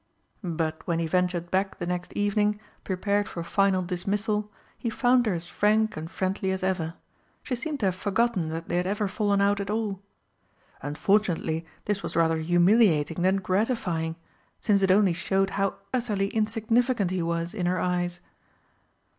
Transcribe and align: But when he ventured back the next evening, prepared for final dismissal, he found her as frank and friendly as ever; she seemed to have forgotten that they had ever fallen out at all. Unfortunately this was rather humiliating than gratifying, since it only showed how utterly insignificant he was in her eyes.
But 0.43 0.81
when 0.87 0.97
he 0.97 1.05
ventured 1.05 1.51
back 1.51 1.77
the 1.77 1.85
next 1.85 2.11
evening, 2.13 2.59
prepared 2.83 3.27
for 3.29 3.43
final 3.43 3.83
dismissal, 3.83 4.51
he 4.75 4.89
found 4.89 5.27
her 5.27 5.35
as 5.35 5.45
frank 5.45 5.95
and 5.95 6.09
friendly 6.09 6.49
as 6.49 6.63
ever; 6.63 6.95
she 7.43 7.55
seemed 7.55 7.81
to 7.81 7.85
have 7.85 7.95
forgotten 7.95 8.47
that 8.49 8.67
they 8.67 8.77
had 8.77 8.87
ever 8.87 9.07
fallen 9.07 9.41
out 9.41 9.59
at 9.59 9.69
all. 9.69 10.01
Unfortunately 10.81 11.67
this 11.85 12.01
was 12.01 12.15
rather 12.15 12.39
humiliating 12.39 13.21
than 13.21 13.35
gratifying, 13.37 14.15
since 14.59 14.81
it 14.81 14.89
only 14.89 15.13
showed 15.13 15.51
how 15.51 15.75
utterly 15.93 16.29
insignificant 16.29 17.11
he 17.11 17.21
was 17.21 17.53
in 17.53 17.67
her 17.67 17.79
eyes. 17.79 18.21